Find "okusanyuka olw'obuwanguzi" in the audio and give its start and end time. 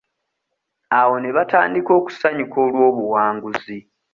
1.99-3.77